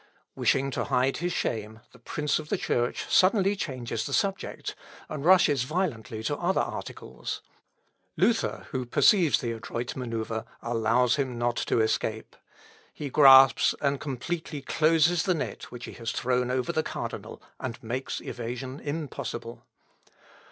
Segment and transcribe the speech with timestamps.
[0.35, 4.75] Wishing to hide his shame, the prince of the Church suddenly changes the subject,
[5.09, 7.43] and rushes violently to other articles.
[8.17, 12.35] Luther who perceives the adroit manœuvre, allows him not to escape;
[12.91, 17.83] he grasps and completely closes the net which he has thrown over the cardinal, and
[17.83, 19.67] makes evasion impossible.